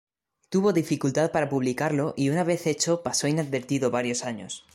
Tuvo 0.49 0.73
dificultad 0.73 1.31
para 1.31 1.47
publicarlo 1.47 2.15
y 2.17 2.29
una 2.29 2.43
vez 2.43 2.65
hecho 2.65 3.03
pasó 3.03 3.27
inadvertido 3.27 3.91
varios 3.91 4.23
años. 4.23 4.65